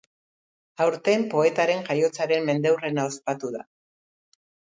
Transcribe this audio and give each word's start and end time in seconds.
Aurten, 0.85 1.25
poetaren 1.33 1.83
jaiotzaren 1.91 2.49
mendeurrena 2.49 3.07
ospatu 3.13 3.53
da. 3.59 3.65